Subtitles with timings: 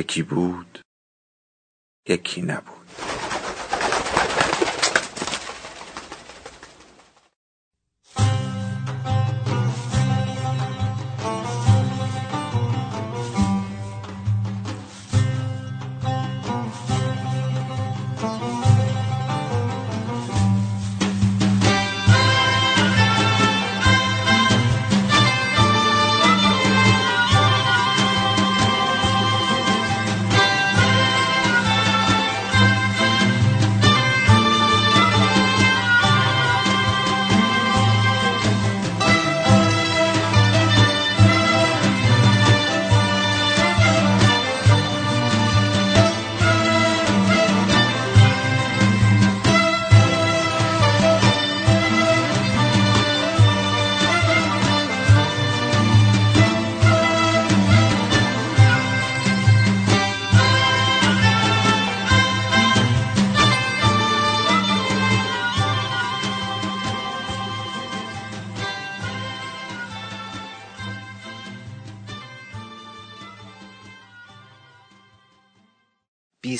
[0.00, 0.80] یکی بود
[2.08, 3.09] یکی نبود.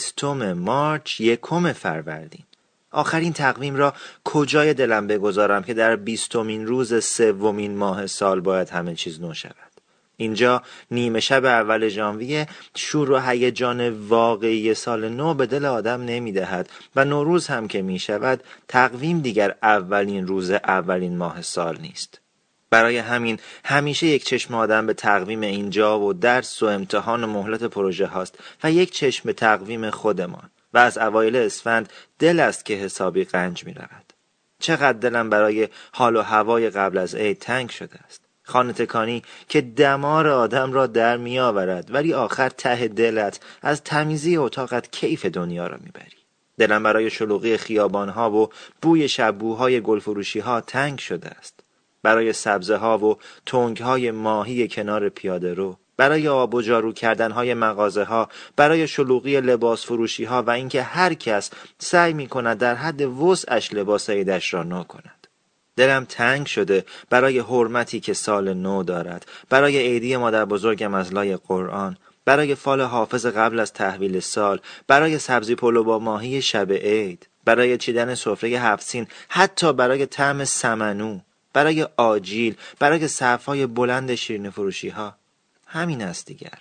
[0.01, 2.45] بیستم مارچ یکم فروردین.
[2.91, 8.95] آخرین تقویم را کجای دلم بگذارم که در بیستمین روز سومین ماه سال باید همه
[8.95, 9.55] چیز نو شود؟
[10.17, 16.33] اینجا نیمه شب اول ژانویه شور و هیجان واقعی سال نو به دل آدم نمی
[16.33, 22.20] دهد و نوروز هم که می شود تقویم دیگر اولین روز اولین ماه سال نیست.
[22.71, 27.63] برای همین همیشه یک چشم آدم به تقویم اینجا و درس و امتحان و مهلت
[27.63, 32.75] پروژه هاست و یک چشم به تقویم خودمان و از اوایل اسفند دل است که
[32.75, 34.13] حسابی قنج می رود.
[34.59, 38.21] چقدر دلم برای حال و هوای قبل از عید تنگ شده است.
[38.43, 44.37] خانه تکانی که دمار آدم را در می آورد ولی آخر ته دلت از تمیزی
[44.37, 46.17] اتاقت کیف دنیا را می‌بری.
[46.59, 48.51] دلم برای شلوغی خیابانها و
[48.83, 51.60] بوی شبوهای گلفروشی ها تنگ شده است.
[52.03, 53.17] برای سبزه ها و
[53.47, 58.89] تنگ های ماهی کنار پیاده رو برای آب و جارو کردن های مغازه ها برای
[58.89, 64.11] شلوغی لباس فروشی ها و اینکه هر کس سعی می کند در حد وسعش لباس
[64.11, 65.27] عیدش را نو کند.
[65.77, 71.37] دلم تنگ شده برای حرمتی که سال نو دارد برای عیدی مادر بزرگم از لای
[71.37, 77.29] قرآن برای فال حافظ قبل از تحویل سال برای سبزی پلو با ماهی شب عید
[77.45, 81.19] برای چیدن سفره هفتسین حتی برای طعم سمنو.
[81.53, 85.15] برای آجیل برای صفهای بلند شیرین فروشی ها
[85.67, 86.59] همین است دیگر.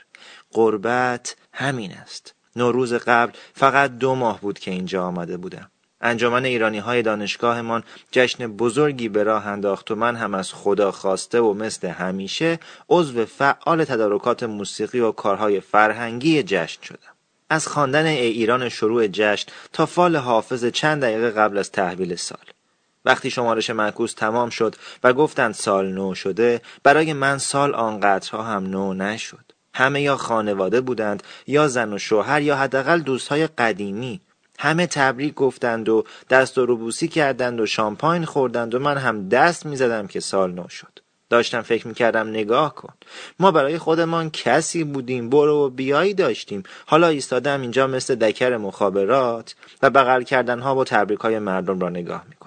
[0.51, 2.33] قربت همین است.
[2.55, 5.72] نوروز قبل فقط دو ماه بود که اینجا آمده بودم.
[6.01, 11.39] انجمن ایرانی های دانشگاهمان جشن بزرگی به راه انداخت و من هم از خدا خواسته
[11.39, 17.16] و مثل همیشه عضو فعال تدارکات موسیقی و کارهای فرهنگی جشن شدم.
[17.50, 22.59] از خواندن ای ایران شروع جشن تا فال حافظ چند دقیقه قبل از تحویل سال.
[23.06, 28.64] وقتی شمارش معکوس تمام شد و گفتند سال نو شده برای من سال آنقدرها هم
[28.64, 29.52] نو نشد.
[29.74, 34.22] همه یا خانواده بودند یا زن و شوهر یا حداقل دوستهای قدیمی.
[34.60, 39.66] همه تبریک گفتند و دست و روبوسی کردند و شامپاین خوردند و من هم دست
[39.66, 41.00] می‌زدم که سال نو شد.
[41.30, 42.94] داشتم فکر می‌کردم نگاه کن.
[43.40, 46.64] ما برای خودمان کسی بودیم برو و بیایی داشتیم.
[46.86, 52.24] حالا ایستادم اینجا مثل دکر مخابرات و بغل کردنها و تبریک های مردم را نگاه
[52.30, 52.38] می‌کنم.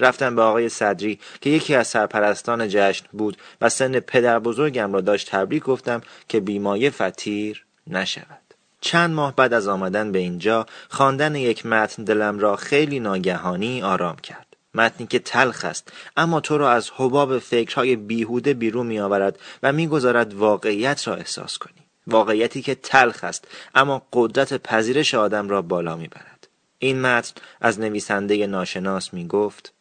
[0.00, 5.00] رفتم به آقای صدری که یکی از سرپرستان جشن بود و سن پدر بزرگم را
[5.00, 8.44] داشت تبریک گفتم که بیمایه فتیر نشود.
[8.80, 14.16] چند ماه بعد از آمدن به اینجا خواندن یک متن دلم را خیلی ناگهانی آرام
[14.16, 14.46] کرد.
[14.74, 19.72] متنی که تلخ است اما تو را از حباب فکرهای بیهوده بیرون می آورد و
[19.72, 21.72] می‌گذارد واقعیت را احساس کنی.
[22.06, 26.48] واقعیتی که تلخ است اما قدرت پذیرش آدم را بالا می‌برد.
[26.78, 29.73] این متن از نویسنده ناشناس می گفت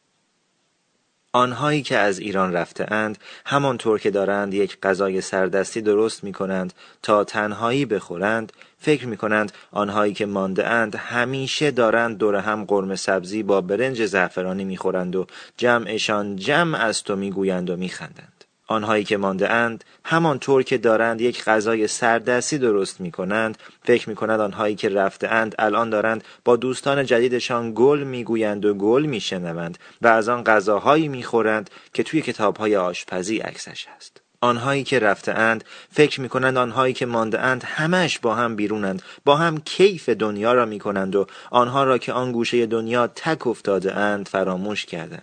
[1.35, 6.73] آنهایی که از ایران رفته اند همانطور که دارند یک غذای سردستی درست می کنند
[7.03, 12.95] تا تنهایی بخورند فکر می کنند آنهایی که مانده اند همیشه دارند دور هم قرم
[12.95, 15.27] سبزی با برنج زعفرانی می خورند و
[15.57, 18.32] جمعشان جمع از تو می گویند و می خندند.
[18.67, 24.15] آنهایی که مانده اند همانطور که دارند یک غذای سردستی درست می کنند فکر می
[24.15, 29.05] کنند آنهایی که رفته اند الان دارند با دوستان جدیدشان گل می گویند و گل
[29.05, 34.21] می شنوند و از آن غذاهایی می خورند که توی کتابهای آشپزی عکسش است.
[34.41, 39.01] آنهایی که رفته اند فکر می کنند آنهایی که مانده اند همش با هم بیرونند
[39.25, 43.47] با هم کیف دنیا را می کنند و آنها را که آن گوشه دنیا تک
[43.47, 45.19] افتاده اند فراموش کرده.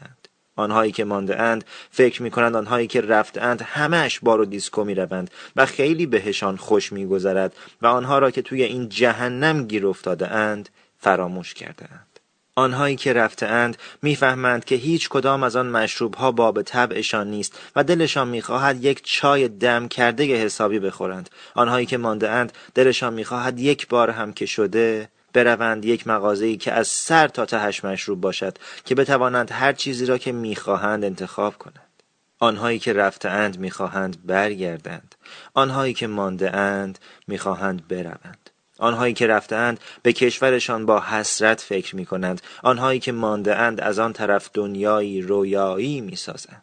[0.60, 4.84] آنهایی که مانده اند فکر می کنند آنهایی که رفته اند همش بار و دیسکو
[4.84, 7.52] می روند و خیلی بهشان خوش می گذرد
[7.82, 10.68] و آنها را که توی این جهنم گیر افتاده اند
[10.98, 12.10] فراموش کرده اند.
[12.54, 17.58] آنهایی که رفته اند می‌فهمند که هیچ کدام از آن مشروب ها باب طبعشان نیست
[17.76, 23.60] و دلشان می‌خواهد یک چای دم کرده حسابی بخورند آنهایی که مانده اند دلشان می‌خواهد
[23.60, 28.58] یک بار هم که شده بروند یک مغازه‌ای که از سر تا تهش مشروب باشد
[28.84, 32.02] که بتوانند هر چیزی را که می‌خواهند انتخاب کنند.
[32.38, 35.14] آنهایی که رفته اند می‌خواهند برگردند.
[35.54, 36.98] آنهایی که مانده اند
[37.28, 38.50] می‌خواهند بروند.
[38.78, 43.98] آنهایی که رفتند به کشورشان با حسرت فکر می کنند آنهایی که مانده اند از
[43.98, 46.62] آن طرف دنیایی رویایی می سازند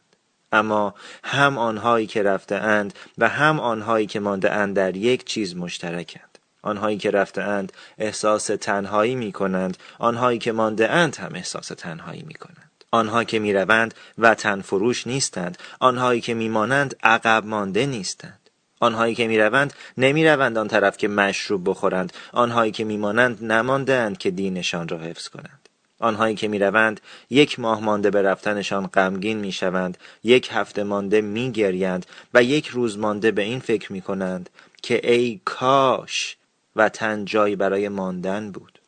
[0.51, 5.55] اما هم آنهایی که رفته اند و هم آنهایی که مانده اند در یک چیز
[5.55, 6.36] مشترکند.
[6.61, 12.23] آنهایی که رفته اند احساس تنهایی می کنند آنهایی که مانده اند هم احساس تنهایی
[12.27, 15.57] می کنند آنها که می روند وطن فروش نیستند.
[15.79, 18.49] آنهایی که می مانند عقب مانده نیستند.
[18.79, 22.13] آنهایی که می روند نمی روند آن طرف که مشروب بخورند.
[22.31, 25.69] آنهایی که می مانند نماندهاند که دینشان را حفظ کنند.
[25.99, 31.21] آنهایی که می روند یک ماه مانده به رفتنشان غمگین می شوند یک هفته مانده
[31.21, 34.49] می گریند و یک روز مانده به این فکر می کنند
[34.81, 36.37] که ای کاش
[36.77, 38.79] وطن جایی برای ماندن بود.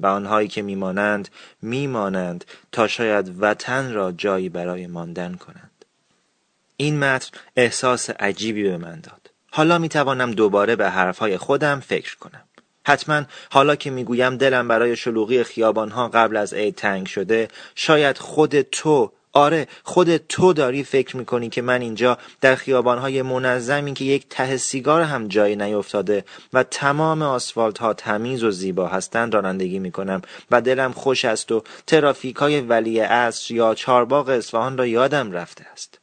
[0.00, 1.28] و آنهایی که میمانند
[1.62, 5.84] میمانند تا شاید وطن را جایی برای ماندن کنند.
[6.76, 9.30] این متن احساس عجیبی به من داد.
[9.50, 12.44] حالا می‌توانم دوباره به حرفهای خودم فکر کنم.
[12.86, 18.62] حتما حالا که می‌گویم دلم برای شلوغی خیابانها قبل از عید تنگ شده شاید خود
[18.62, 24.28] تو آره خود تو داری فکر می‌کنی که من اینجا در خیابانهای منظمی که یک
[24.28, 30.22] ته سیگار هم جایی نیفتاده و تمام آسفالت ها تمیز و زیبا هستند رانندگی می‌کنم
[30.50, 35.66] و دلم خوش است و ترافیک های ولی اصر یا چارباغ اصفهان را یادم رفته
[35.72, 35.99] است.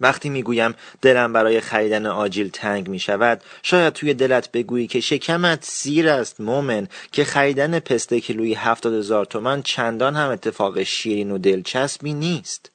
[0.00, 5.64] وقتی می‌گویم دلم برای خریدن آجیل تنگ می شود شاید توی دلت بگویی که شکمت
[5.64, 11.38] سیر است مومن که خریدن پسته کیلویی هفتاد هزار تومن چندان هم اتفاق شیرین و
[11.38, 12.70] دلچسبی نیست.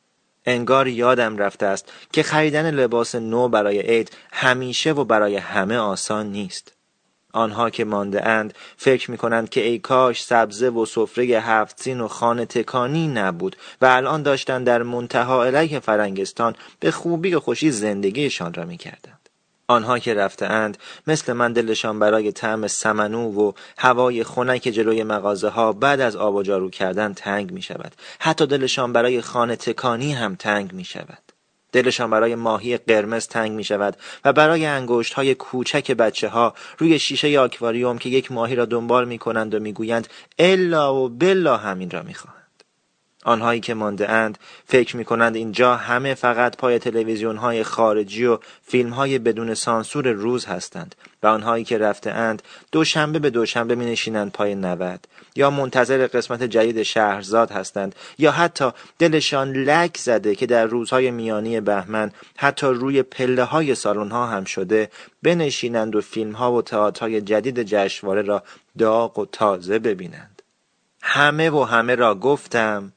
[0.45, 6.31] انگار یادم رفته است که خریدن لباس نو برای عید همیشه و برای همه آسان
[6.31, 6.78] نیست.
[7.33, 12.01] آنها که مانده اند فکر می کنند که ای کاش سبزه و سفره هفت سین
[12.01, 17.71] و خانه تکانی نبود و الان داشتند در منتها علیه فرنگستان به خوبی و خوشی
[17.71, 19.19] زندگیشان را می کردند.
[19.69, 20.77] آنها که رفته اند
[21.07, 26.35] مثل من دلشان برای طعم سمنو و هوای خنک جلوی مغازه ها بعد از آب
[26.35, 27.95] و جارو کردن تنگ می شود.
[28.19, 31.28] حتی دلشان برای خانه تکانی هم تنگ می شود.
[31.71, 36.99] دلشان برای ماهی قرمز تنگ می شود و برای انگشت های کوچک بچه ها روی
[36.99, 40.07] شیشه آکواریوم که یک ماهی را دنبال می کنند و می گویند
[40.39, 42.38] الا و بلا همین را می خواهند.
[43.23, 48.37] آنهایی که مانده اند فکر می کنند اینجا همه فقط پای تلویزیون های خارجی و
[48.63, 53.85] فیلم های بدون سانسور روز هستند و آنهایی که رفته اند دوشنبه به دوشنبه می
[53.85, 55.07] نشینند پای نود.
[55.35, 61.59] یا منتظر قسمت جدید شهرزاد هستند یا حتی دلشان لک زده که در روزهای میانی
[61.59, 64.89] بهمن حتی روی پله های سالن ها هم شده
[65.23, 68.43] بنشینند و فیلم ها و تئاترهای جدید جشنواره را
[68.77, 70.41] داغ و تازه ببینند.
[71.01, 72.93] همه و همه را گفتم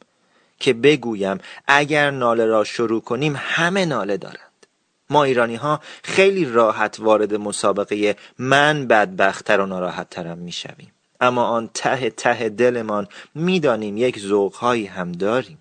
[0.62, 4.66] که بگویم اگر ناله را شروع کنیم همه ناله دارند.
[5.10, 10.92] ما ایرانی ها خیلی راحت وارد مسابقه من بدبختتر و ناراحتترم می‌شویم.
[11.20, 15.58] اما آن ته ته دلمان می‌دانیم یک ذوقهایی هم داریم.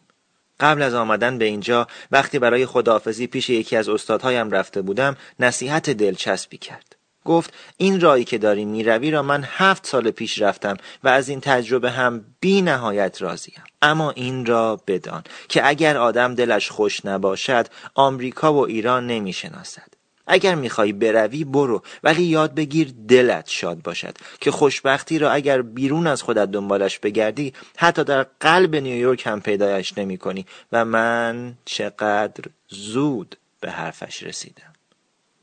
[0.60, 5.90] قبل از آمدن به اینجا وقتی برای خداحافظی پیش یکی از استادهایم رفته بودم نصیحت
[5.90, 6.96] دلچسبی کرد.
[7.26, 11.42] گفت این رایی که داری می‌روی را من هفت سال پیش رفتم و از این
[11.42, 13.64] تجربه هم بی نهایت راضیم.
[13.82, 19.92] اما این را بدان که اگر آدم دلش خوش نباشد آمریکا و ایران نمی‌شناسد.
[20.28, 26.08] اگر می‌خوای بروی برو ولی یاد بگیر دلت شاد باشد که خوشبختی را اگر بیرون
[26.08, 32.44] از خودت دنبالش بگردی حتی در قلب نیویورک هم پیدایش نمی کنی و من چقدر
[32.70, 34.74] زود به حرفش رسیدم.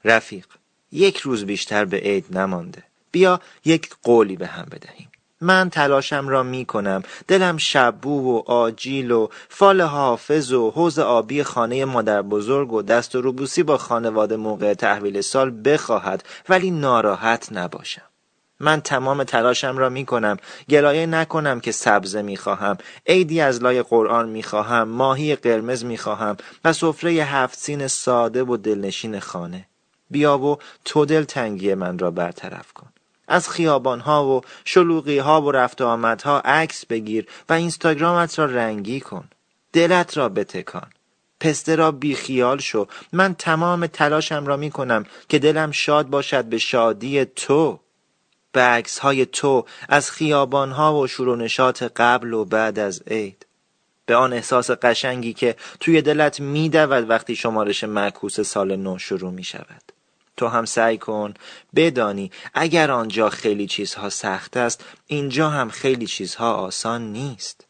[0.05, 0.47] رفیق
[0.93, 2.83] یک روز بیشتر به عید نمانده.
[3.11, 5.09] بیا یک قولی به هم بدهیم.
[5.41, 7.03] من تلاشم را می کنم.
[7.29, 13.15] دلم شبو و آجیل و فال حافظ و حوز آبی خانه مادر بزرگ و دست
[13.15, 18.03] و روبوسی با خانواده موقع تحویل سال بخواهد ولی ناراحت نباشم.
[18.61, 20.37] من تمام تلاشم را می کنم.
[20.71, 22.77] گلایه نکنم که سبزه می خواهم.
[23.07, 24.89] عیدی از لای قرآن می خواهم.
[24.89, 26.37] ماهی قرمز می خواهم.
[26.65, 29.67] و سفره هفت سین ساده و دلنشین خانه.
[30.11, 32.89] بیا و تو دل تنگی من را برطرف کن.
[33.29, 39.01] از خیابان ها و شلوغی ها و رفت آمدها عکس بگیر و اینستاگرامت را رنگی
[39.01, 39.29] کن.
[39.73, 40.91] دلت را بتکان.
[41.41, 42.87] پسته را بیخیال شو.
[43.13, 47.81] من تمام تلاشم را می کنم که دلم شاد باشد به شادی تو.
[48.53, 53.47] به عکس های تو از خیابان ها و شورونشات قبل و بعد از عید.
[54.07, 59.45] به آن احساس قشنگی که توی دلت میدود وقتی شمارش معکوس سال نو شروع می
[59.45, 59.98] شود
[60.39, 61.35] تو هم سعی کن
[61.77, 62.31] بدانی.
[62.55, 67.65] اگر آنجا خیلی چیزها سخت است اینجا هم خیلی چیزها آسان نیست.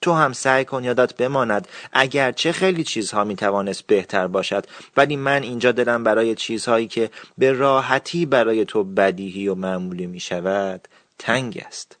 [0.00, 4.66] تو هم سعی کن یادت بماند اگر چه خیلی چیزها می توانست بهتر باشد.
[4.96, 10.20] ولی من اینجا دلم برای چیزهایی که به راحتی برای تو بدیهی و معمولی می
[10.20, 10.88] شود
[11.18, 11.96] تنگ است.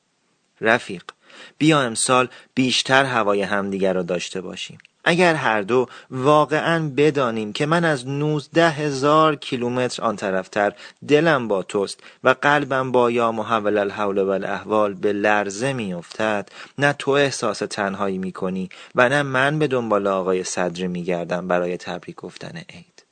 [0.60, 1.04] رفیق
[1.58, 4.78] بیا امسال بیشتر هوای همدیگر را داشته باشیم.
[5.04, 10.72] اگر هر دو واقعا بدانیم که من از نوزده هزار کیلومتر آن طرفتر
[11.08, 16.92] دلم با توست و قلبم با یا محول الحول و الاحوال به لرزه میافتد نه
[16.92, 22.56] تو احساس تنهایی می‌کنی و نه من به دنبال آقای صدری میگردم برای تبریک گفتن
[22.56, 23.04] عید.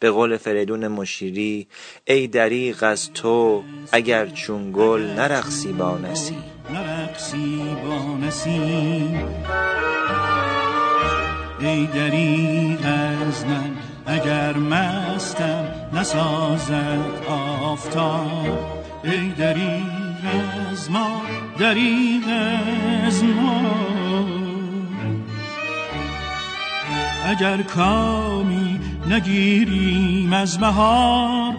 [0.00, 1.66] به قول فریدون مشیری
[2.04, 6.36] ای دریغ از تو اگر چون گل نرقصی با نسی
[6.70, 8.60] نرقصی با نسی
[11.68, 13.70] ای دریغ از من
[14.06, 16.98] اگر مستم نسازد
[17.62, 18.84] آفتاب.
[19.04, 20.24] ای دریغ
[20.70, 21.22] از ما
[21.58, 22.24] دریغ
[23.06, 23.60] از ما.
[27.24, 31.54] اگر کامی نگیریم از بهار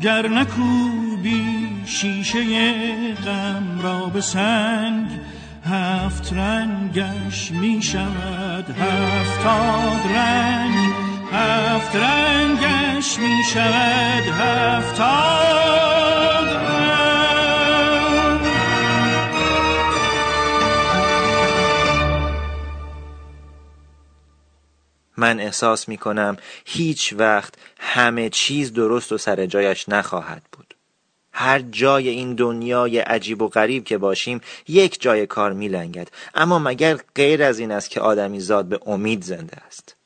[0.00, 2.44] گر نکوبی شیشه
[3.14, 5.06] غم را به سنگ
[5.64, 10.92] هفت رنگش می شود هفتاد رنگ
[11.32, 15.22] هفت رنگش می شود هفتاد
[16.48, 16.92] رنگ.
[25.16, 30.71] من احساس می کنم هیچ وقت همه چیز درست و سر جایش نخواهد بود.
[31.32, 36.08] هر جای این دنیای عجیب و غریب که باشیم یک جای کار میلنگد.
[36.34, 39.96] اما مگر غیر از این است که آدمی زاد به امید زنده است؟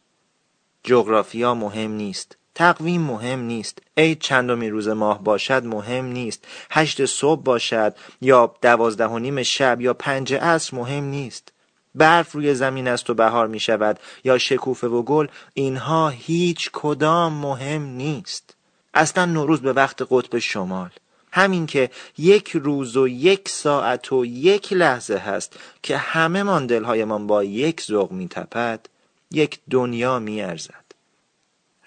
[0.85, 2.37] جغرافیا مهم نیست.
[2.54, 3.78] تقویم مهم نیست.
[3.97, 6.45] عید چندمی روز ماه باشد مهم نیست.
[6.71, 11.52] هشت صبح باشد یا دوازده و نیم شب یا پنج عصر مهم نیست.
[11.95, 17.33] برف روی زمین است و بهار می شود یا شکوفه و گل اینها هیچ کدام
[17.33, 18.56] مهم نیست.
[18.95, 20.90] اصلا نوروز به وقت قطب شمال.
[21.36, 27.26] همین که یک روز و یک ساعت و یک لحظه هست که همه من دلهایمان
[27.26, 28.88] با یک ذوق میتپد
[29.30, 30.84] یک دنیا میارزد.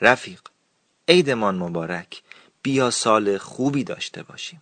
[0.01, 0.41] رفیق
[1.07, 2.23] عیدمان مبارک.
[2.61, 4.61] بیا سال خوبی داشته باشیم.